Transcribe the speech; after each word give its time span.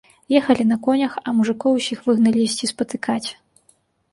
Ехалі 0.37 0.63
на 0.69 0.77
конях, 0.87 1.17
а 1.27 1.33
мужыкоў 1.41 1.71
усіх 1.81 1.99
выгналі 2.07 2.39
ісці 2.45 2.65
спатыкаць. 2.73 3.29